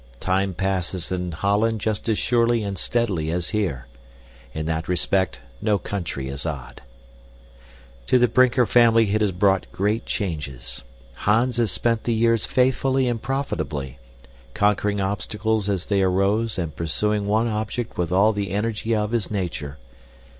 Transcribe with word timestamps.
Time 0.19 0.55
passes 0.55 1.11
in 1.11 1.31
Holland 1.31 1.79
just 1.79 2.09
as 2.09 2.17
surely 2.17 2.63
and 2.63 2.75
steadily 2.75 3.29
as 3.29 3.49
here. 3.51 3.85
In 4.51 4.65
that 4.65 4.87
respect 4.87 5.41
no 5.61 5.77
country 5.77 6.27
is 6.27 6.43
odd. 6.43 6.81
To 8.07 8.17
the 8.17 8.27
Brinker 8.27 8.65
family 8.65 9.13
it 9.13 9.21
has 9.21 9.31
brought 9.31 9.71
great 9.71 10.07
changes. 10.07 10.83
Hans 11.13 11.57
has 11.57 11.71
spent 11.71 12.05
the 12.05 12.15
years 12.15 12.47
faithfully 12.47 13.07
and 13.07 13.21
profitably, 13.21 13.99
conquering 14.55 14.99
obstacles 14.99 15.69
as 15.69 15.85
they 15.85 16.01
arose 16.01 16.57
and 16.57 16.75
pursuing 16.75 17.27
one 17.27 17.47
object 17.47 17.95
with 17.99 18.11
all 18.11 18.33
the 18.33 18.49
energy 18.49 18.95
of 18.95 19.11
his 19.11 19.29
nature. 19.29 19.77